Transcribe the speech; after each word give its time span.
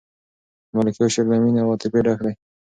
د 0.69 0.71
ملکیار 0.79 1.09
شعر 1.13 1.25
له 1.29 1.37
مینې 1.43 1.59
او 1.63 1.71
عاطفې 1.73 1.99
ډک 2.05 2.19
دی. 2.25 2.33